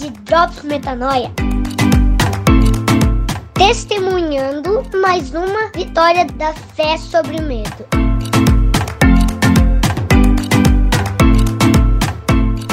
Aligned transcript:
de 0.00 0.08
Drops 0.22 0.62
Metanoia. 0.62 1.30
Testemunhando 3.52 4.82
mais 4.98 5.34
uma 5.34 5.70
vitória 5.76 6.24
da 6.24 6.54
fé 6.54 6.96
sobre 6.96 7.36
o 7.36 7.42
medo. 7.42 7.84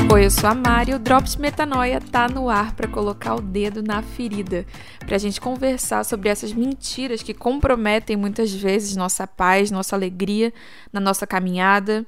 Oi, 0.09 0.23
eu 0.23 0.31
sou 0.31 0.49
a 0.49 0.55
Mari. 0.55 0.93
O 0.93 0.99
Drops 0.99 1.35
Metanoia 1.35 1.99
tá 1.99 2.29
no 2.29 2.49
ar 2.49 2.73
para 2.73 2.87
colocar 2.87 3.35
o 3.35 3.41
dedo 3.41 3.83
na 3.83 4.01
ferida, 4.01 4.65
para 5.05 5.17
a 5.17 5.19
gente 5.19 5.41
conversar 5.41 6.05
sobre 6.05 6.29
essas 6.29 6.53
mentiras 6.53 7.21
que 7.21 7.33
comprometem 7.33 8.15
muitas 8.15 8.53
vezes 8.53 8.95
nossa 8.95 9.27
paz, 9.27 9.69
nossa 9.69 9.97
alegria 9.97 10.53
na 10.93 11.01
nossa 11.01 11.27
caminhada 11.27 12.07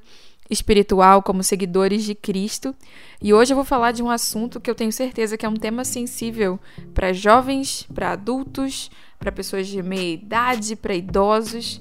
espiritual 0.50 1.22
como 1.22 1.42
seguidores 1.42 2.02
de 2.02 2.14
Cristo. 2.14 2.74
E 3.22 3.32
hoje 3.32 3.52
eu 3.52 3.56
vou 3.56 3.64
falar 3.64 3.92
de 3.92 4.02
um 4.02 4.10
assunto 4.10 4.60
que 4.60 4.68
eu 4.68 4.74
tenho 4.74 4.92
certeza 4.92 5.38
que 5.38 5.46
é 5.46 5.48
um 5.48 5.54
tema 5.54 5.84
sensível 5.84 6.58
para 6.92 7.12
jovens, 7.12 7.86
para 7.94 8.10
adultos, 8.10 8.90
para 9.18 9.30
pessoas 9.30 9.68
de 9.68 9.82
meia 9.82 10.14
idade, 10.14 10.74
para 10.74 10.94
idosos. 10.94 11.80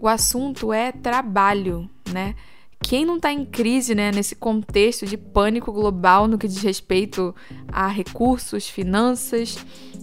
O 0.00 0.08
assunto 0.08 0.72
é 0.72 0.90
trabalho, 0.90 1.88
né? 2.12 2.34
Quem 2.82 3.04
não 3.04 3.16
está 3.16 3.30
em 3.32 3.44
crise, 3.44 3.94
né, 3.94 4.10
nesse 4.10 4.34
contexto 4.34 5.06
de 5.06 5.16
pânico 5.16 5.70
global 5.70 6.26
no 6.26 6.38
que 6.38 6.48
diz 6.48 6.62
respeito 6.62 7.34
a 7.68 7.86
recursos, 7.86 8.68
finanças, 8.68 9.58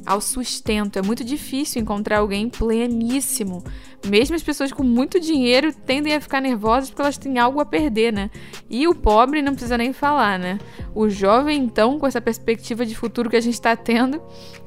ao 0.05 0.21
sustento? 0.21 0.97
É 0.97 1.01
muito 1.01 1.23
difícil 1.23 1.81
encontrar 1.81 2.19
alguém 2.19 2.47
pleníssimo. 2.49 3.63
Mesmo 4.07 4.35
as 4.35 4.43
pessoas 4.43 4.71
com 4.71 4.83
muito 4.83 5.19
dinheiro 5.19 5.73
tendem 5.73 6.13
a 6.13 6.21
ficar 6.21 6.39
nervosas 6.39 6.89
porque 6.89 7.01
elas 7.01 7.17
têm 7.17 7.39
algo 7.39 7.59
a 7.59 7.65
perder, 7.65 8.13
né? 8.13 8.29
E 8.69 8.87
o 8.87 8.95
pobre 8.95 9.41
não 9.41 9.53
precisa 9.53 9.77
nem 9.77 9.91
falar, 9.91 10.37
né? 10.39 10.59
O 10.95 11.09
jovem, 11.09 11.61
então, 11.61 11.99
com 11.99 12.07
essa 12.07 12.21
perspectiva 12.21 12.85
de 12.85 12.95
futuro 12.95 13.29
que 13.29 13.35
a 13.35 13.41
gente 13.41 13.55
está 13.55 13.75
tendo, 13.75 14.21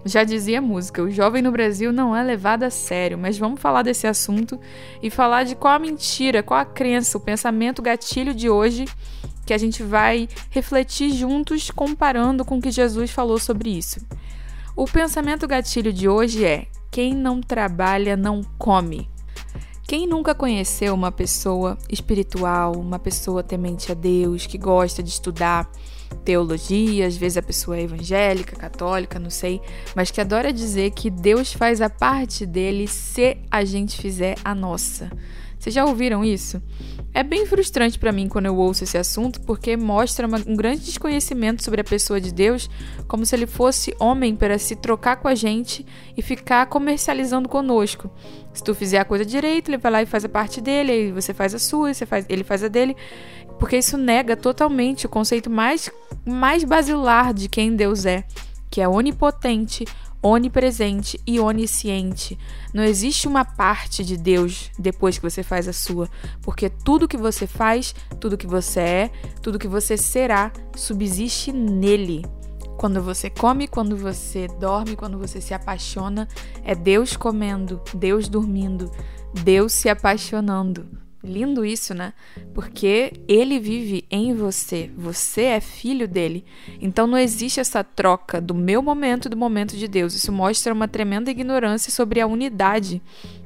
já 0.04 0.24
dizia 0.24 0.58
a 0.58 0.62
música: 0.62 1.02
o 1.02 1.10
jovem 1.10 1.42
no 1.42 1.52
Brasil 1.52 1.92
não 1.92 2.14
é 2.14 2.22
levado 2.22 2.62
a 2.62 2.70
sério. 2.70 3.18
Mas 3.18 3.38
vamos 3.38 3.60
falar 3.60 3.82
desse 3.82 4.06
assunto 4.06 4.58
e 5.02 5.10
falar 5.10 5.44
de 5.44 5.54
qual 5.54 5.74
a 5.74 5.78
mentira, 5.78 6.42
qual 6.42 6.60
a 6.60 6.64
crença, 6.64 7.18
o 7.18 7.20
pensamento 7.20 7.82
gatilho 7.82 8.34
de 8.34 8.48
hoje 8.48 8.86
que 9.46 9.54
a 9.54 9.58
gente 9.58 9.82
vai 9.82 10.28
refletir 10.50 11.10
juntos 11.12 11.70
comparando 11.70 12.44
com 12.44 12.58
o 12.58 12.62
que 12.62 12.70
Jesus 12.70 13.10
falou 13.10 13.38
sobre 13.38 13.70
isso. 13.70 14.00
O 14.76 14.84
pensamento 14.84 15.46
gatilho 15.46 15.92
de 15.92 16.08
hoje 16.08 16.44
é: 16.44 16.66
quem 16.90 17.14
não 17.14 17.40
trabalha 17.40 18.16
não 18.16 18.42
come. 18.58 19.08
Quem 19.90 20.06
nunca 20.06 20.36
conheceu 20.36 20.94
uma 20.94 21.10
pessoa 21.10 21.76
espiritual, 21.90 22.76
uma 22.76 22.96
pessoa 22.96 23.42
temente 23.42 23.90
a 23.90 23.94
Deus, 23.96 24.46
que 24.46 24.56
gosta 24.56 25.02
de 25.02 25.08
estudar 25.08 25.68
teologia, 26.24 27.08
às 27.08 27.16
vezes 27.16 27.36
a 27.36 27.42
pessoa 27.42 27.76
é 27.76 27.82
evangélica, 27.82 28.54
católica, 28.54 29.18
não 29.18 29.30
sei, 29.30 29.60
mas 29.96 30.12
que 30.12 30.20
adora 30.20 30.52
dizer 30.52 30.92
que 30.92 31.10
Deus 31.10 31.52
faz 31.52 31.80
a 31.80 31.90
parte 31.90 32.46
dele 32.46 32.86
se 32.86 33.36
a 33.50 33.64
gente 33.64 34.00
fizer 34.00 34.36
a 34.44 34.54
nossa. 34.54 35.10
Vocês 35.60 35.74
já 35.74 35.84
ouviram 35.84 36.24
isso? 36.24 36.60
É 37.12 37.22
bem 37.22 37.44
frustrante 37.44 37.98
para 37.98 38.12
mim 38.12 38.28
quando 38.28 38.46
eu 38.46 38.56
ouço 38.56 38.82
esse 38.82 38.96
assunto, 38.96 39.42
porque 39.42 39.76
mostra 39.76 40.26
uma, 40.26 40.38
um 40.46 40.56
grande 40.56 40.80
desconhecimento 40.80 41.62
sobre 41.62 41.82
a 41.82 41.84
pessoa 41.84 42.18
de 42.18 42.32
Deus, 42.32 42.70
como 43.06 43.26
se 43.26 43.36
ele 43.36 43.46
fosse 43.46 43.94
homem 43.98 44.34
para 44.34 44.58
se 44.58 44.74
trocar 44.74 45.16
com 45.16 45.28
a 45.28 45.34
gente 45.34 45.84
e 46.16 46.22
ficar 46.22 46.64
comercializando 46.64 47.46
conosco. 47.46 48.10
Se 48.54 48.64
tu 48.64 48.74
fizer 48.74 49.00
a 49.00 49.04
coisa 49.04 49.22
direito, 49.22 49.68
ele 49.68 49.76
vai 49.76 49.92
lá 49.92 50.02
e 50.02 50.06
faz 50.06 50.24
a 50.24 50.30
parte 50.30 50.62
dele, 50.62 50.92
aí 50.92 51.12
você 51.12 51.34
faz 51.34 51.54
a 51.54 51.58
sua, 51.58 51.92
você 51.92 52.06
faz, 52.06 52.24
ele 52.26 52.42
faz 52.42 52.64
a 52.64 52.68
dele, 52.68 52.96
porque 53.58 53.76
isso 53.76 53.98
nega 53.98 54.34
totalmente 54.34 55.04
o 55.04 55.10
conceito 55.10 55.50
mais, 55.50 55.90
mais 56.26 56.64
basilar 56.64 57.34
de 57.34 57.50
quem 57.50 57.76
Deus 57.76 58.06
é, 58.06 58.24
que 58.70 58.80
é 58.80 58.88
onipotente, 58.88 59.84
onipresente 60.22 61.20
e 61.26 61.40
onisciente. 61.40 62.38
Não 62.72 62.84
existe 62.84 63.26
uma 63.26 63.44
parte 63.44 64.04
de 64.04 64.16
Deus 64.16 64.70
depois 64.78 65.16
que 65.16 65.22
você 65.22 65.42
faz 65.42 65.66
a 65.66 65.72
sua, 65.72 66.08
porque 66.42 66.68
tudo 66.68 67.08
que 67.08 67.16
você 67.16 67.46
faz, 67.46 67.94
tudo 68.18 68.36
que 68.36 68.46
você 68.46 68.80
é, 68.80 69.10
tudo 69.42 69.58
que 69.58 69.68
você 69.68 69.96
será, 69.96 70.52
subsiste 70.76 71.52
nele. 71.52 72.24
Quando 72.76 73.02
você 73.02 73.28
come, 73.28 73.68
quando 73.68 73.96
você 73.96 74.48
dorme, 74.58 74.96
quando 74.96 75.18
você 75.18 75.40
se 75.40 75.52
apaixona, 75.52 76.26
é 76.64 76.74
Deus 76.74 77.16
comendo, 77.16 77.80
Deus 77.94 78.28
dormindo, 78.28 78.90
Deus 79.44 79.72
se 79.72 79.88
apaixonando. 79.88 81.09
Lindo 81.22 81.66
isso, 81.66 81.92
né? 81.92 82.14
Porque 82.54 83.12
ele 83.28 83.58
vive 83.58 84.06
em 84.10 84.34
você, 84.34 84.90
você 84.96 85.42
é 85.42 85.60
filho 85.60 86.08
dele. 86.08 86.46
Então 86.80 87.06
não 87.06 87.18
existe 87.18 87.60
essa 87.60 87.84
troca 87.84 88.40
do 88.40 88.54
meu 88.54 88.80
momento 88.80 89.26
e 89.26 89.28
do 89.28 89.36
momento 89.36 89.76
de 89.76 89.86
Deus. 89.86 90.14
Isso 90.14 90.32
mostra 90.32 90.72
uma 90.72 90.88
tremenda 90.88 91.30
ignorância 91.30 91.92
sobre 91.92 92.20
a 92.20 92.26
unidade 92.26 93.02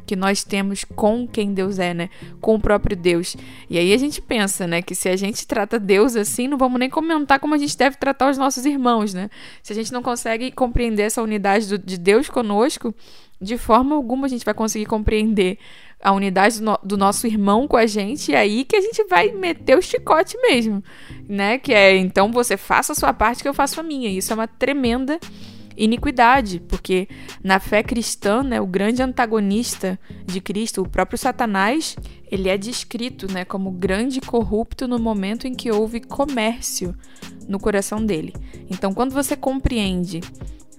que 0.07 0.15
nós 0.15 0.45
temos 0.45 0.85
com 0.85 1.27
quem 1.27 1.53
Deus 1.53 1.79
é, 1.79 1.93
né? 1.93 2.11
Com 2.41 2.55
o 2.55 2.61
próprio 2.61 2.97
Deus. 2.97 3.37
E 3.69 3.77
aí 3.77 3.93
a 3.93 3.97
gente 3.97 4.21
pensa, 4.23 4.67
né, 4.67 4.83
que 4.83 4.95
se 4.95 5.09
a 5.09 5.17
gente 5.17 5.47
trata 5.47 5.79
Deus 5.79 6.15
assim, 6.15 6.47
não 6.47 6.59
vamos 6.59 6.79
nem 6.79 6.91
comentar 6.91 7.41
como 7.41 7.55
a 7.55 7.59
gente 7.59 7.77
deve 7.77 7.97
tratar 7.97 8.31
os 8.31 8.39
nossos 8.39 8.65
irmãos, 8.65 9.15
né? 9.15 9.29
Se 9.63 9.73
a 9.73 9.77
gente 9.77 9.93
não 9.93 10.03
consegue 10.03 10.53
compreender 10.53 11.03
essa 11.03 11.23
unidade 11.23 11.69
do, 11.69 11.79
de 11.79 11.99
Deus 11.99 12.29
conosco, 12.29 12.95
de 13.41 13.59
forma 13.59 13.97
alguma 13.97 14.27
a 14.27 14.29
gente 14.29 14.45
vai 14.45 14.55
conseguir 14.55 14.87
compreender 14.87 15.59
a 16.05 16.13
unidade 16.13 16.61
do, 16.61 16.65
no, 16.67 16.79
do, 16.85 16.97
nosso 16.99 17.27
irmão 17.27 17.67
com 17.67 17.79
a 17.79 17.87
gente, 17.87 18.31
e 18.31 18.37
aí 18.37 18.63
que 18.63 18.77
a 18.77 18.81
gente 18.83 19.03
vai 19.05 19.33
meter 19.33 19.77
o 19.77 19.81
chicote 19.81 20.37
mesmo, 20.43 20.85
né? 21.27 21.59
Que 21.59 21.73
é, 21.73 21.97
então 21.97 22.31
você 22.31 22.59
faça 22.59 22.93
a 22.93 22.95
sua 22.95 23.15
parte 23.15 23.43
que 23.43 23.49
eu 23.49 23.55
faço 23.55 23.81
a 23.81 23.83
minha. 23.83 24.11
Isso 24.11 24.31
é 24.31 24.35
uma 24.35 24.47
tremenda 24.47 25.19
iniquidade, 25.77 26.61
porque 26.69 27.09
na 27.43 27.59
fé 27.59 27.83
cristã, 27.83 28.43
né, 28.43 28.61
o 28.61 28.67
grande 28.67 29.03
antagonista 29.03 29.99
de 30.27 30.41
Cristo, 30.43 30.83
o 30.83 30.89
próprio 30.89 31.19
Satanás, 31.19 31.97
ele 32.31 32.51
é 32.51 32.59
descrito, 32.59 33.33
né, 33.33 33.45
como 33.45 33.71
grande 33.71 34.21
corrupto 34.21 34.87
no 34.87 34.99
momento 34.99 35.47
em 35.47 35.55
que 35.55 35.73
houve 35.73 36.01
comércio 36.01 36.95
no 37.49 37.59
coração 37.59 38.05
dele. 38.05 38.35
Então, 38.71 38.93
quando 38.93 39.13
você 39.13 39.37
compreende, 39.37 40.21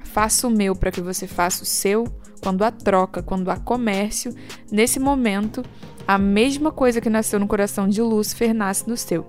faça 0.03 0.47
o 0.47 0.51
meu 0.51 0.75
para 0.75 0.91
que 0.91 1.01
você 1.01 1.27
faça 1.27 1.63
o 1.63 1.65
seu, 1.65 2.05
quando 2.45 2.63
há 2.63 2.69
troca, 2.69 3.23
quando 3.23 3.49
há 3.49 3.57
comércio, 3.57 4.31
nesse 4.71 4.99
momento, 4.99 5.63
a 6.07 6.15
mesma 6.15 6.71
coisa 6.71 7.01
que 7.01 7.09
nasceu 7.09 7.39
no 7.39 7.47
coração 7.47 7.89
de 7.89 8.03
Lúcifer 8.03 8.53
nasce 8.53 8.87
no 8.87 8.95
seu. 8.95 9.25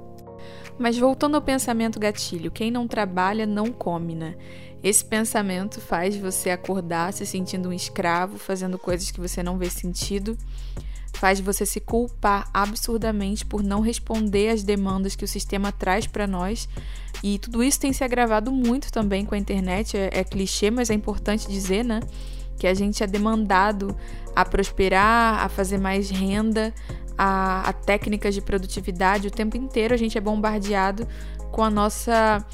Mas 0.79 0.99
voltando 0.99 1.35
ao 1.35 1.41
pensamento 1.41 1.99
gatilho, 1.99 2.51
quem 2.51 2.71
não 2.71 2.87
trabalha 2.87 3.47
não 3.47 3.73
come, 3.73 4.15
né? 4.15 4.37
Esse 4.85 5.03
pensamento 5.03 5.81
faz 5.81 6.15
você 6.15 6.51
acordar 6.51 7.11
se 7.15 7.25
sentindo 7.25 7.71
um 7.71 7.73
escravo, 7.73 8.37
fazendo 8.37 8.79
coisas 8.79 9.11
que 9.11 9.19
você 9.19 9.43
não 9.43 9.57
vê 9.57 9.71
sentido, 9.71 10.37
faz 11.15 11.41
você 11.41 11.65
se 11.65 11.81
culpar 11.81 12.51
absurdamente 12.53 13.47
por 13.47 13.63
não 13.63 13.81
responder 13.81 14.51
às 14.51 14.63
demandas 14.63 15.17
que 15.17 15.25
o 15.25 15.29
sistema 15.29 15.73
traz 15.73 16.07
para 16.07 16.27
nós. 16.27 16.69
E 17.23 17.39
tudo 17.39 17.63
isso 17.63 17.81
tem 17.81 17.95
se 17.95 18.05
agravado 18.05 18.53
muito 18.53 18.93
também 18.93 19.25
com 19.25 19.35
a 19.35 19.39
internet. 19.39 19.97
É, 19.97 20.11
é 20.13 20.23
clichê, 20.23 20.71
mas 20.71 20.91
é 20.91 20.95
importante 20.95 21.49
dizer, 21.49 21.83
né? 21.83 22.01
Que 22.57 22.67
a 22.67 22.75
gente 22.75 23.03
é 23.03 23.07
demandado 23.07 23.97
a 24.35 24.45
prosperar, 24.45 25.45
a 25.45 25.49
fazer 25.49 25.79
mais 25.79 26.11
renda, 26.11 26.73
a, 27.17 27.69
a 27.69 27.73
técnicas 27.73 28.35
de 28.35 28.41
produtividade. 28.41 29.29
O 29.29 29.31
tempo 29.31 29.57
inteiro 29.57 29.95
a 29.95 29.97
gente 29.97 30.17
é 30.17 30.21
bombardeado 30.21 31.07
com 31.51 31.63
a 31.63 31.71
nossa 31.71 32.45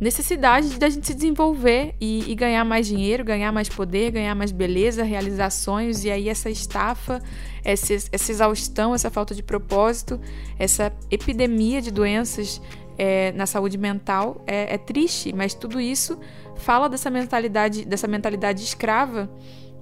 necessidade 0.00 0.78
da 0.78 0.88
gente 0.88 1.06
se 1.06 1.14
desenvolver 1.14 1.94
e, 2.00 2.30
e, 2.30 2.34
ganhar 2.34 2.64
mais 2.64 2.86
dinheiro, 2.86 3.24
ganhar 3.24 3.52
mais 3.52 3.68
poder, 3.68 4.10
ganhar 4.10 4.34
mais 4.34 4.50
beleza, 4.50 5.02
realizações, 5.02 6.04
e 6.04 6.10
aí 6.10 6.28
essa 6.28 6.48
estafa, 6.48 7.20
essa, 7.62 7.92
essa 7.94 8.32
exaustão, 8.32 8.94
essa 8.94 9.10
falta 9.10 9.34
de 9.34 9.42
propósito, 9.42 10.18
essa 10.58 10.92
epidemia 11.10 11.82
de 11.82 11.90
doenças 11.90 12.60
é, 12.96 13.32
na 13.32 13.46
saúde 13.46 13.78
mental 13.78 14.42
é, 14.46 14.74
é 14.74 14.78
triste, 14.78 15.32
mas 15.32 15.54
tudo 15.54 15.80
isso 15.80 16.18
fala 16.56 16.88
dessa 16.88 17.10
mentalidade, 17.10 17.84
dessa 17.84 18.06
mentalidade 18.06 18.62
escrava 18.62 19.30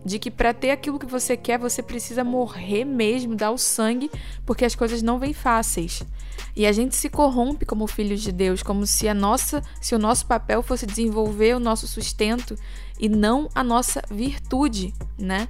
de 0.05 0.19
que 0.19 0.31
para 0.31 0.55
ter 0.55 0.71
aquilo 0.71 0.99
que 0.99 1.07
você 1.07 1.37
quer, 1.37 1.59
você 1.59 1.83
precisa 1.83 2.25
morrer 2.25 2.85
mesmo, 2.85 3.37
dar 3.37 3.51
o 3.51 3.59
sangue, 3.59 4.11
porque 4.47 4.65
as 4.65 4.75
coisas 4.75 5.03
não 5.03 5.19
vêm 5.19 5.33
fáceis. 5.33 6.03
E 6.57 6.67
a 6.67 6.73
gente 6.73 6.97
se 6.97 7.09
corrompe 7.09 7.67
como 7.67 7.87
filhos 7.87 8.23
de 8.23 8.33
Deus, 8.33 8.63
como 8.63 8.87
se 8.87 9.09
a 9.09 9.15
nossa, 9.15 9.63
se 9.81 9.95
o 9.95 9.99
nosso 9.99 10.27
papel 10.27 10.63
fosse 10.63 10.87
desenvolver 10.87 11.55
o 11.55 11.61
nosso 11.61 11.87
sustento 11.87 12.57
e 12.99 13.09
não 13.09 13.49
a 13.55 13.63
nossa 13.63 14.03
virtude, 14.11 14.95
né? 15.19 15.49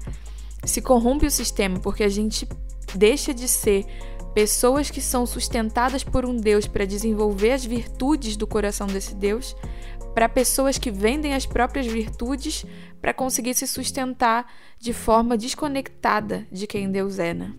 Se 0.65 0.83
corrompe 0.83 1.27
o 1.27 1.31
sistema 1.31 1.79
porque 1.79 2.03
a 2.03 2.09
gente 2.09 2.47
deixa 2.95 3.33
de 3.33 3.49
ser 3.49 3.87
pessoas 4.35 4.91
que 4.91 5.01
são 5.01 5.27
sustentadas 5.27 6.05
por 6.05 6.25
um 6.25 6.37
Deus 6.37 6.67
para 6.67 6.85
desenvolver 6.85 7.53
as 7.53 7.65
virtudes 7.65 8.37
do 8.37 8.47
coração 8.47 8.87
desse 8.87 9.15
Deus, 9.15 9.57
para 10.15 10.29
pessoas 10.29 10.79
que 10.79 10.91
vendem 10.91 11.35
as 11.35 11.47
próprias 11.47 11.87
virtudes 11.87 12.65
para 13.01 13.15
conseguir 13.15 13.55
se 13.55 13.67
sustentar 13.67 14.47
de 14.79 14.93
forma 14.93 15.37
desconectada 15.37 16.47
de 16.51 16.67
quem 16.67 16.91
Deus 16.91 17.19
é. 17.19 17.33
Né? 17.33 17.53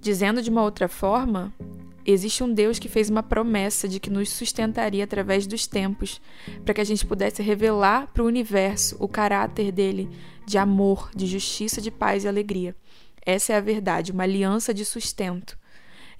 Dizendo 0.00 0.42
de 0.42 0.50
uma 0.50 0.62
outra 0.62 0.88
forma, 0.88 1.52
Existe 2.06 2.44
um 2.44 2.52
Deus 2.52 2.78
que 2.78 2.88
fez 2.88 3.08
uma 3.08 3.22
promessa 3.22 3.88
de 3.88 3.98
que 3.98 4.10
nos 4.10 4.28
sustentaria 4.28 5.02
através 5.02 5.46
dos 5.46 5.66
tempos, 5.66 6.20
para 6.62 6.74
que 6.74 6.80
a 6.82 6.84
gente 6.84 7.06
pudesse 7.06 7.42
revelar 7.42 8.08
para 8.12 8.22
o 8.22 8.26
universo 8.26 8.94
o 9.00 9.08
caráter 9.08 9.72
dele 9.72 10.10
de 10.44 10.58
amor, 10.58 11.10
de 11.16 11.26
justiça, 11.26 11.80
de 11.80 11.90
paz 11.90 12.24
e 12.24 12.28
alegria. 12.28 12.76
Essa 13.24 13.54
é 13.54 13.56
a 13.56 13.60
verdade, 13.60 14.12
uma 14.12 14.24
aliança 14.24 14.74
de 14.74 14.84
sustento. 14.84 15.56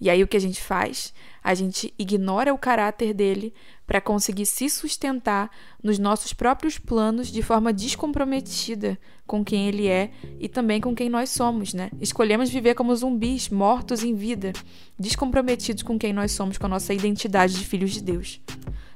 E 0.01 0.11
aí 0.11 0.23
o 0.23 0.29
que 0.29 0.37
a 0.37 0.41
gente 0.41 0.61
faz? 0.61 1.13
A 1.43 1.55
gente 1.55 1.93
ignora 1.99 2.55
o 2.55 2.59
caráter 2.59 3.13
dele 3.13 3.53
para 3.87 4.01
conseguir 4.01 4.47
se 4.47 4.69
sustentar 4.71 5.51
nos 5.83 5.99
nossos 5.99 6.33
próprios 6.33 6.79
planos 6.79 7.29
de 7.29 7.43
forma 7.43 7.73
descomprometida 7.73 8.99
com 9.27 9.45
quem 9.45 9.69
ele 9.69 9.89
é 9.89 10.11
e 10.41 10.49
também 10.49 10.81
com 10.81 10.95
quem 10.95 11.11
nós 11.11 11.31
somos, 11.31 11.75
né? 11.75 11.91
Escolhemos 12.01 12.51
viver 12.51 12.75
como 12.75 12.97
zumbis, 12.97 13.49
mortos 13.51 14.03
em 14.03 14.15
vida, 14.15 14.53
descomprometidos 14.99 15.83
com 15.83 15.99
quem 15.99 16.13
nós 16.13 16.33
somos, 16.33 16.57
com 16.57 16.67
a 16.67 16.71
nossa 16.71 16.95
identidade 16.95 17.55
de 17.55 17.65
filhos 17.65 17.93
de 17.93 18.03
Deus. 18.03 18.41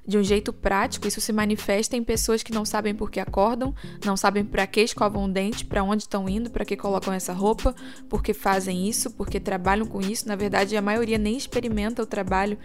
De 0.08 0.16
um 0.16 0.22
jeito 0.22 0.54
prático, 0.54 1.06
isso 1.06 1.20
se 1.20 1.34
manifesta 1.34 1.94
em 1.94 2.02
pessoas 2.02 2.42
que 2.42 2.50
não 2.50 2.64
sabem 2.64 2.94
por 2.94 3.10
que 3.10 3.20
acordam, 3.20 3.74
não 4.02 4.16
sabem 4.16 4.42
para 4.42 4.66
que 4.66 4.80
escovam 4.80 5.26
o 5.26 5.28
dente, 5.28 5.66
para 5.66 5.82
onde 5.82 6.04
estão 6.04 6.26
indo, 6.26 6.48
para 6.48 6.64
que 6.64 6.78
colocam 6.78 7.12
essa 7.12 7.34
roupa, 7.34 7.74
por 8.08 8.22
que 8.22 8.32
fazem 8.32 8.88
isso, 8.88 9.10
porque 9.10 9.38
trabalham 9.38 9.84
com 9.84 10.00
isso. 10.00 10.26
Na 10.26 10.34
verdade, 10.34 10.74
a 10.78 10.80
maioria 10.80 11.18
nem 11.18 11.36
experimenta 11.36 12.02
o 12.02 12.06
trabalho 12.06 12.56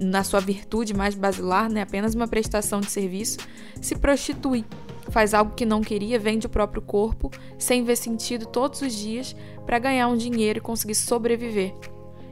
na 0.00 0.24
sua 0.24 0.40
virtude 0.40 0.94
mais 0.94 1.14
basilar, 1.14 1.70
né? 1.70 1.82
apenas 1.82 2.14
uma 2.14 2.26
prestação 2.26 2.80
de 2.80 2.90
serviço. 2.90 3.36
Se 3.82 3.94
prostitui, 3.94 4.64
faz 5.10 5.34
algo 5.34 5.54
que 5.54 5.66
não 5.66 5.82
queria, 5.82 6.18
vende 6.18 6.46
o 6.46 6.50
próprio 6.50 6.80
corpo, 6.80 7.30
sem 7.58 7.84
ver 7.84 7.96
sentido 7.96 8.46
todos 8.46 8.80
os 8.80 8.94
dias, 8.94 9.36
para 9.66 9.78
ganhar 9.78 10.08
um 10.08 10.16
dinheiro 10.16 10.58
e 10.58 10.62
conseguir 10.62 10.94
sobreviver. 10.94 11.74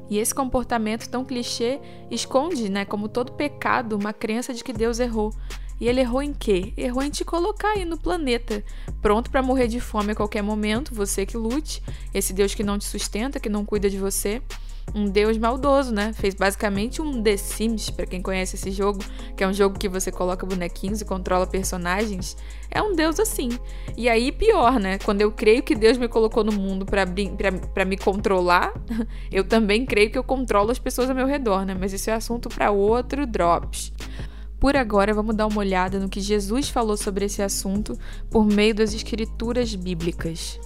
E 0.08 0.18
esse 0.18 0.34
comportamento 0.34 1.08
tão 1.08 1.24
clichê 1.24 1.80
esconde, 2.10 2.68
né, 2.68 2.84
como 2.84 3.08
todo 3.08 3.32
pecado, 3.32 3.96
uma 3.96 4.12
crença 4.12 4.54
de 4.54 4.62
que 4.62 4.72
Deus 4.72 5.00
errou. 5.00 5.32
E 5.80 5.88
ele 5.88 6.00
errou 6.00 6.22
em 6.22 6.32
quê? 6.32 6.72
Errou 6.76 7.02
em 7.02 7.10
te 7.10 7.24
colocar 7.24 7.72
aí 7.72 7.84
no 7.84 7.98
planeta, 7.98 8.64
pronto 9.02 9.30
para 9.30 9.42
morrer 9.42 9.68
de 9.68 9.78
fome 9.78 10.12
a 10.12 10.14
qualquer 10.14 10.42
momento, 10.42 10.94
você 10.94 11.26
que 11.26 11.36
lute, 11.36 11.82
esse 12.14 12.32
Deus 12.32 12.54
que 12.54 12.64
não 12.64 12.78
te 12.78 12.86
sustenta, 12.86 13.38
que 13.38 13.48
não 13.48 13.64
cuida 13.64 13.90
de 13.90 13.98
você 13.98 14.42
um 14.94 15.04
deus 15.04 15.36
maldoso, 15.36 15.92
né? 15.92 16.12
Fez 16.12 16.34
basicamente 16.34 17.02
um 17.02 17.22
The 17.22 17.36
Sims, 17.36 17.90
para 17.90 18.06
quem 18.06 18.22
conhece 18.22 18.56
esse 18.56 18.70
jogo, 18.70 19.00
que 19.36 19.44
é 19.44 19.48
um 19.48 19.52
jogo 19.52 19.78
que 19.78 19.88
você 19.88 20.10
coloca 20.10 20.46
bonequinhos 20.46 21.00
e 21.00 21.04
controla 21.04 21.46
personagens. 21.46 22.36
É 22.70 22.82
um 22.82 22.94
deus 22.94 23.20
assim. 23.20 23.50
E 23.96 24.08
aí, 24.08 24.32
pior, 24.32 24.78
né? 24.80 24.98
Quando 24.98 25.20
eu 25.20 25.30
creio 25.30 25.62
que 25.62 25.74
Deus 25.74 25.98
me 25.98 26.08
colocou 26.08 26.42
no 26.44 26.52
mundo 26.52 26.86
para 26.86 27.84
me 27.84 27.96
controlar, 27.96 28.72
eu 29.30 29.44
também 29.44 29.84
creio 29.84 30.10
que 30.10 30.18
eu 30.18 30.24
controlo 30.24 30.70
as 30.70 30.78
pessoas 30.78 31.10
ao 31.10 31.16
meu 31.16 31.26
redor, 31.26 31.64
né? 31.64 31.76
Mas 31.78 31.92
isso 31.92 32.10
é 32.10 32.14
assunto 32.14 32.48
para 32.48 32.70
outro 32.70 33.26
Drops. 33.26 33.92
Por 34.58 34.74
agora, 34.76 35.12
vamos 35.12 35.36
dar 35.36 35.46
uma 35.46 35.58
olhada 35.58 36.00
no 36.00 36.08
que 36.08 36.20
Jesus 36.20 36.70
falou 36.70 36.96
sobre 36.96 37.26
esse 37.26 37.42
assunto 37.42 37.98
por 38.30 38.46
meio 38.46 38.74
das 38.74 38.94
escrituras 38.94 39.74
bíblicas. 39.74 40.58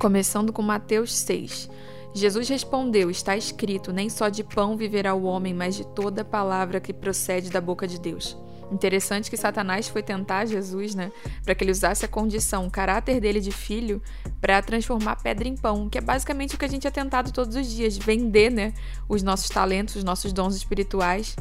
Começando 0.00 0.52
com 0.52 0.60
Mateus 0.60 1.14
6. 1.14 1.70
Jesus 2.16 2.48
respondeu: 2.48 3.10
Está 3.10 3.36
escrito: 3.36 3.92
Nem 3.92 4.08
só 4.08 4.28
de 4.28 4.42
pão 4.42 4.76
viverá 4.76 5.14
o 5.14 5.24
homem, 5.24 5.52
mas 5.52 5.76
de 5.76 5.86
toda 5.86 6.24
palavra 6.24 6.80
que 6.80 6.92
procede 6.92 7.50
da 7.50 7.60
boca 7.60 7.86
de 7.86 8.00
Deus. 8.00 8.36
Interessante 8.72 9.30
que 9.30 9.36
Satanás 9.36 9.86
foi 9.86 10.02
tentar 10.02 10.44
Jesus, 10.46 10.94
né, 10.94 11.12
para 11.44 11.54
que 11.54 11.62
ele 11.62 11.70
usasse 11.70 12.04
a 12.04 12.08
condição, 12.08 12.66
o 12.66 12.70
caráter 12.70 13.20
dele 13.20 13.38
de 13.38 13.52
filho, 13.52 14.02
para 14.40 14.60
transformar 14.60 15.22
pedra 15.22 15.46
em 15.46 15.56
pão, 15.56 15.88
que 15.88 15.98
é 15.98 16.00
basicamente 16.00 16.56
o 16.56 16.58
que 16.58 16.64
a 16.64 16.68
gente 16.68 16.86
é 16.86 16.90
tentado 16.90 17.30
todos 17.30 17.54
os 17.54 17.68
dias, 17.68 17.96
vender, 17.96 18.50
né, 18.50 18.74
os 19.08 19.22
nossos 19.22 19.48
talentos, 19.48 19.94
os 19.94 20.02
nossos 20.02 20.32
dons 20.32 20.56
espirituais. 20.56 21.36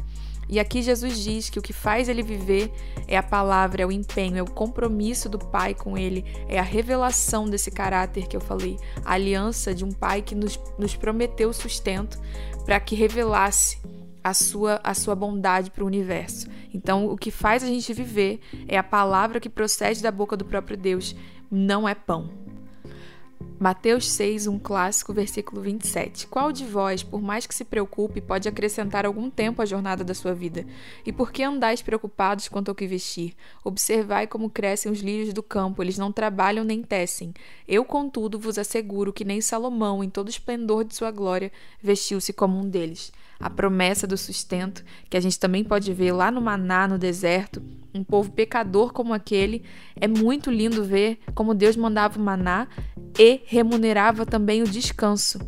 E 0.47 0.59
aqui 0.59 0.81
Jesus 0.81 1.19
diz 1.23 1.49
que 1.49 1.59
o 1.59 1.61
que 1.61 1.73
faz 1.73 2.07
ele 2.07 2.21
viver 2.21 2.71
é 3.07 3.17
a 3.17 3.23
palavra, 3.23 3.81
é 3.81 3.85
o 3.85 3.91
empenho, 3.91 4.37
é 4.37 4.41
o 4.41 4.49
compromisso 4.49 5.27
do 5.27 5.39
Pai 5.39 5.73
com 5.73 5.97
ele, 5.97 6.23
é 6.47 6.59
a 6.59 6.63
revelação 6.63 7.49
desse 7.49 7.71
caráter 7.71 8.27
que 8.27 8.35
eu 8.37 8.41
falei, 8.41 8.77
a 9.03 9.13
aliança 9.13 9.73
de 9.73 9.83
um 9.83 9.91
Pai 9.91 10.21
que 10.21 10.35
nos, 10.35 10.59
nos 10.77 10.95
prometeu 10.95 11.51
sustento 11.51 12.19
para 12.65 12.79
que 12.79 12.95
revelasse 12.95 13.79
a 14.23 14.33
sua, 14.33 14.79
a 14.83 14.93
sua 14.93 15.15
bondade 15.15 15.69
para 15.69 15.83
o 15.83 15.87
universo. 15.87 16.47
Então, 16.73 17.07
o 17.07 17.15
que 17.15 17.29
faz 17.29 17.63
a 17.63 17.67
gente 17.67 17.93
viver 17.93 18.39
é 18.67 18.77
a 18.77 18.83
palavra 18.83 19.39
que 19.39 19.49
procede 19.49 20.01
da 20.01 20.11
boca 20.11 20.35
do 20.35 20.43
próprio 20.43 20.75
Deus, 20.75 21.15
não 21.49 21.87
é 21.87 21.93
pão. 21.93 22.44
Mateus 23.57 24.09
6, 24.09 24.47
um 24.47 24.59
clássico, 24.59 25.13
versículo 25.13 25.61
27. 25.61 26.27
Qual 26.27 26.51
de 26.51 26.65
vós, 26.65 27.03
por 27.03 27.21
mais 27.21 27.47
que 27.47 27.55
se 27.55 27.63
preocupe, 27.63 28.19
pode 28.19 28.49
acrescentar 28.49 29.05
algum 29.05 29.29
tempo 29.29 29.61
à 29.61 29.65
jornada 29.65 30.03
da 30.03 30.13
sua 30.13 30.33
vida? 30.33 30.65
E 31.05 31.13
por 31.13 31.31
que 31.31 31.41
andais 31.41 31.81
preocupados 31.81 32.49
quanto 32.49 32.67
ao 32.67 32.75
que 32.75 32.85
vestir? 32.85 33.33
Observai 33.63 34.27
como 34.27 34.49
crescem 34.49 34.91
os 34.91 34.99
lírios 34.99 35.33
do 35.33 35.41
campo, 35.41 35.81
eles 35.81 35.97
não 35.97 36.11
trabalham 36.11 36.65
nem 36.65 36.83
tecem. 36.83 37.33
Eu, 37.65 37.85
contudo, 37.85 38.37
vos 38.37 38.57
asseguro 38.57 39.13
que 39.13 39.23
nem 39.23 39.39
Salomão, 39.39 40.03
em 40.03 40.09
todo 40.09 40.27
o 40.27 40.31
esplendor 40.31 40.83
de 40.83 40.93
sua 40.93 41.09
glória, 41.09 41.49
vestiu-se 41.81 42.33
como 42.33 42.59
um 42.59 42.69
deles 42.69 43.13
a 43.39 43.49
promessa 43.49 44.07
do 44.07 44.17
sustento, 44.17 44.83
que 45.09 45.17
a 45.17 45.19
gente 45.19 45.39
também 45.39 45.63
pode 45.63 45.93
ver 45.93 46.11
lá 46.11 46.31
no 46.31 46.41
Maná, 46.41 46.87
no 46.87 46.97
deserto, 46.97 47.61
um 47.93 48.03
povo 48.03 48.31
pecador 48.31 48.91
como 48.91 49.13
aquele. 49.13 49.63
É 49.95 50.07
muito 50.07 50.51
lindo 50.51 50.83
ver 50.83 51.19
como 51.33 51.53
Deus 51.53 51.75
mandava 51.75 52.19
o 52.19 52.21
maná 52.21 52.67
e 53.17 53.41
remunerava 53.45 54.25
também 54.25 54.61
o 54.61 54.67
descanso. 54.67 55.39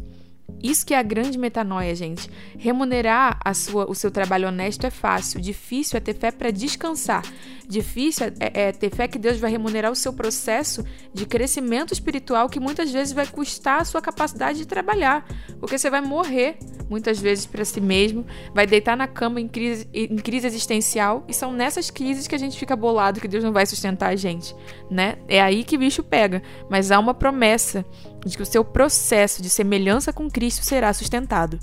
Isso 0.62 0.86
que 0.86 0.94
é 0.94 0.98
a 0.98 1.04
grande 1.04 1.38
metanoia, 1.38 1.94
gente. 1.96 2.30
Remunerar 2.58 3.40
a 3.44 3.54
sua, 3.54 3.90
o 3.90 3.94
seu 3.94 4.10
trabalho 4.10 4.48
honesto 4.48 4.86
é 4.86 4.90
fácil, 4.90 5.40
difícil 5.40 5.98
é 5.98 6.00
ter 6.00 6.16
fé 6.16 6.32
para 6.32 6.52
descansar. 6.52 7.24
Difícil 7.68 8.28
é, 8.28 8.34
é, 8.40 8.62
é, 8.70 8.72
ter 8.72 8.90
fé 8.90 9.08
que 9.08 9.20
Deus 9.20 9.38
vai 9.38 9.52
remunerar 9.52 9.92
o 9.92 9.96
seu 9.96 10.14
processo 10.14 10.84
de 11.14 11.26
crescimento 11.26 11.94
espiritual 11.94 12.50
que 12.50 12.60
muitas 12.60 12.92
vezes 12.92 13.14
vai 13.14 13.28
custar 13.28 13.82
a 13.82 13.86
sua 13.86 14.02
capacidade 14.02 14.60
de 14.60 14.66
trabalhar, 14.66 15.28
porque 15.60 15.78
você 15.78 15.90
vai 15.90 16.02
morrer 16.02 16.58
muitas 16.90 17.20
vezes 17.20 17.46
para 17.46 17.66
si 17.66 17.82
mesmo, 17.82 18.26
vai 18.54 18.66
deitar 18.66 18.96
na 18.96 19.08
cama 19.08 19.42
em 19.42 19.48
crise, 19.48 19.88
em 19.94 20.16
crise 20.16 20.48
existencial 20.48 21.26
e 21.28 21.34
são 21.34 21.52
nessas 21.52 21.92
crises 21.92 22.28
que 22.28 22.36
a 22.36 22.38
gente 22.38 22.58
fica 22.58 22.76
bolado 22.76 23.20
que 23.20 23.28
Deus 23.28 23.44
não 23.44 23.52
vai 23.52 23.66
sustentar 23.66 24.10
a 24.12 24.16
gente, 24.16 24.56
né? 24.90 25.18
É 25.28 25.42
aí 25.42 25.66
que 25.66 25.76
o 25.76 25.80
bicho 25.80 26.02
pega, 26.02 26.42
mas 26.70 26.90
há 26.90 26.98
uma 26.98 27.14
promessa 27.14 27.86
de 28.26 28.36
que 28.36 28.44
o 28.44 28.46
seu 28.46 28.64
processo 28.64 29.42
de 29.42 29.50
semelhança 29.50 30.12
com 30.12 30.30
Cristo 30.30 30.66
será 30.66 30.94
sustentado. 30.94 31.60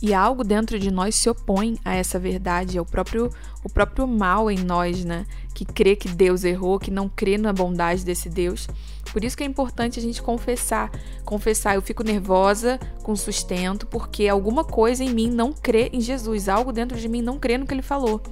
E 0.00 0.12
algo 0.12 0.44
dentro 0.44 0.78
de 0.78 0.90
nós 0.90 1.14
se 1.14 1.28
opõe 1.28 1.78
a 1.82 1.94
essa 1.94 2.18
verdade, 2.18 2.76
é 2.76 2.80
o 2.80 2.84
próprio, 2.84 3.30
o 3.64 3.68
próprio 3.68 4.06
mal 4.06 4.50
em 4.50 4.58
nós, 4.58 5.04
né? 5.04 5.24
Que 5.54 5.64
crê 5.64 5.96
que 5.96 6.08
Deus 6.08 6.44
errou, 6.44 6.78
que 6.78 6.90
não 6.90 7.08
crê 7.08 7.38
na 7.38 7.50
bondade 7.50 8.04
desse 8.04 8.28
Deus. 8.28 8.68
Por 9.10 9.24
isso 9.24 9.34
que 9.34 9.42
é 9.42 9.46
importante 9.46 9.98
a 9.98 10.02
gente 10.02 10.20
confessar. 10.20 10.90
Confessar, 11.24 11.76
eu 11.76 11.82
fico 11.82 12.02
nervosa 12.02 12.78
com 13.02 13.16
sustento, 13.16 13.86
porque 13.86 14.28
alguma 14.28 14.64
coisa 14.64 15.02
em 15.02 15.08
mim 15.08 15.30
não 15.30 15.50
crê 15.50 15.88
em 15.90 16.00
Jesus, 16.00 16.46
algo 16.46 16.72
dentro 16.72 16.98
de 16.98 17.08
mim 17.08 17.22
não 17.22 17.38
crê 17.38 17.56
no 17.56 17.66
que 17.66 17.72
ele 17.72 17.80
falou. 17.80 18.22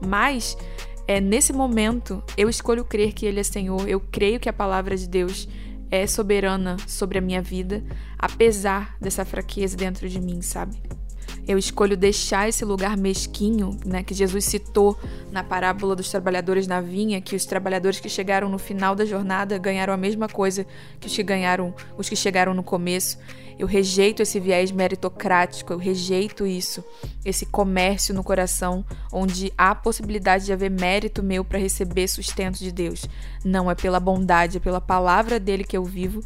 Mas 0.00 0.56
é 1.08 1.20
nesse 1.20 1.52
momento 1.52 2.22
eu 2.36 2.48
escolho 2.48 2.84
crer 2.84 3.12
que 3.12 3.26
ele 3.26 3.40
é 3.40 3.42
Senhor, 3.42 3.88
eu 3.88 3.98
creio 3.98 4.38
que 4.38 4.48
a 4.48 4.52
palavra 4.52 4.96
de 4.96 5.08
Deus 5.08 5.48
é 5.90 6.06
soberana 6.06 6.76
sobre 6.86 7.18
a 7.18 7.20
minha 7.20 7.42
vida, 7.42 7.82
apesar 8.18 8.96
dessa 9.00 9.24
fraqueza 9.24 9.76
dentro 9.76 10.08
de 10.08 10.20
mim, 10.20 10.42
sabe? 10.42 10.80
Eu 11.46 11.56
escolho 11.56 11.96
deixar 11.96 12.46
esse 12.48 12.62
lugar 12.64 12.96
mesquinho, 12.96 13.76
né, 13.84 14.02
que 14.02 14.12
Jesus 14.12 14.44
citou 14.44 14.98
na 15.32 15.42
parábola 15.42 15.96
dos 15.96 16.10
trabalhadores 16.10 16.66
na 16.66 16.80
vinha, 16.80 17.22
que 17.22 17.34
os 17.34 17.46
trabalhadores 17.46 18.00
que 18.00 18.08
chegaram 18.08 18.50
no 18.50 18.58
final 18.58 18.94
da 18.94 19.06
jornada 19.06 19.56
ganharam 19.56 19.94
a 19.94 19.96
mesma 19.96 20.28
coisa 20.28 20.66
que 21.00 21.06
os 21.06 21.14
que 21.14 21.22
ganharam, 21.22 21.74
os 21.96 22.06
que 22.08 22.16
chegaram 22.16 22.52
no 22.52 22.62
começo. 22.62 23.18
Eu 23.58 23.66
rejeito 23.66 24.22
esse 24.22 24.38
viés 24.38 24.70
meritocrático, 24.70 25.72
eu 25.72 25.78
rejeito 25.78 26.46
isso, 26.46 26.84
esse 27.24 27.44
comércio 27.44 28.14
no 28.14 28.22
coração 28.22 28.84
onde 29.12 29.52
há 29.58 29.74
possibilidade 29.74 30.44
de 30.44 30.52
haver 30.52 30.70
mérito 30.70 31.22
meu 31.22 31.44
para 31.44 31.58
receber 31.58 32.06
sustento 32.06 32.58
de 32.58 32.70
Deus. 32.70 33.06
Não 33.44 33.70
é 33.70 33.74
pela 33.74 33.98
bondade, 33.98 34.58
é 34.58 34.60
pela 34.60 34.80
palavra 34.80 35.40
dele 35.40 35.64
que 35.64 35.76
eu 35.76 35.84
vivo 35.84 36.22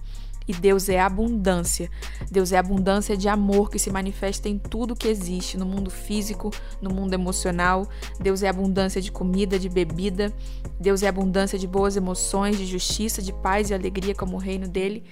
e 0.46 0.52
Deus 0.52 0.88
é 0.88 1.00
abundância. 1.00 1.90
Deus 2.30 2.52
é 2.52 2.58
abundância 2.58 3.16
de 3.16 3.28
amor 3.28 3.70
que 3.70 3.78
se 3.78 3.90
manifesta 3.90 4.48
em 4.48 4.58
tudo 4.58 4.96
que 4.96 5.08
existe, 5.08 5.56
no 5.56 5.66
mundo 5.66 5.90
físico, 5.90 6.50
no 6.80 6.90
mundo 6.90 7.14
emocional. 7.14 7.88
Deus 8.20 8.42
é 8.42 8.48
abundância 8.48 9.00
de 9.00 9.10
comida, 9.12 9.58
de 9.58 9.68
bebida. 9.68 10.32
Deus 10.80 11.02
é 11.02 11.08
abundância 11.08 11.58
de 11.58 11.66
boas 11.66 11.96
emoções, 11.96 12.58
de 12.58 12.66
justiça, 12.66 13.22
de 13.22 13.32
paz 13.32 13.70
e 13.70 13.74
alegria 13.74 14.14
como 14.14 14.36
o 14.36 14.40
reino 14.40 14.68
dele. 14.68 15.04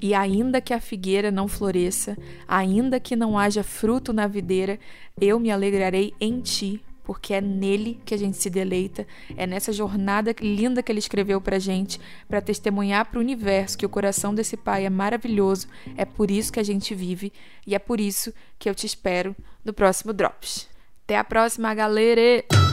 E 0.00 0.14
ainda 0.14 0.60
que 0.60 0.74
a 0.74 0.80
figueira 0.80 1.30
não 1.30 1.46
floresça, 1.46 2.16
ainda 2.46 2.98
que 2.98 3.14
não 3.14 3.38
haja 3.38 3.62
fruto 3.62 4.12
na 4.12 4.26
videira, 4.26 4.78
eu 5.20 5.38
me 5.38 5.50
alegrarei 5.50 6.12
em 6.20 6.40
ti, 6.40 6.82
porque 7.04 7.34
é 7.34 7.40
nele 7.40 8.00
que 8.04 8.14
a 8.14 8.18
gente 8.18 8.36
se 8.36 8.48
deleita, 8.48 9.06
é 9.36 9.46
nessa 9.46 9.72
jornada 9.72 10.34
linda 10.40 10.82
que 10.82 10.90
ele 10.90 10.98
escreveu 10.98 11.40
pra 11.40 11.58
gente, 11.58 12.00
para 12.28 12.40
testemunhar 12.40 13.06
para 13.06 13.18
o 13.18 13.22
universo 13.22 13.76
que 13.76 13.86
o 13.86 13.88
coração 13.88 14.34
desse 14.34 14.56
pai 14.56 14.86
é 14.86 14.90
maravilhoso. 14.90 15.66
É 15.96 16.04
por 16.04 16.30
isso 16.30 16.52
que 16.52 16.60
a 16.60 16.64
gente 16.64 16.94
vive 16.94 17.32
e 17.66 17.74
é 17.74 17.78
por 17.78 18.00
isso 18.00 18.32
que 18.58 18.68
eu 18.68 18.74
te 18.74 18.86
espero 18.86 19.34
no 19.64 19.72
próximo 19.72 20.12
Drops. 20.12 20.68
Até 21.04 21.16
a 21.18 21.24
próxima, 21.24 21.74
galera! 21.74 22.71